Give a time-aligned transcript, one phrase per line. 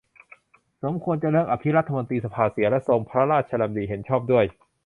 [0.83, 4.45] สมควรจะเลิกอภิรัฐมนตรีสภาเสีย และทรงพระราชดำริเห็นชอบด้วย